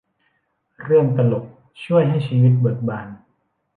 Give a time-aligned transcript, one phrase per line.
[0.83, 1.45] เรื่องตลก
[1.83, 3.07] ช่วยให้ชีวิตเบิกบาน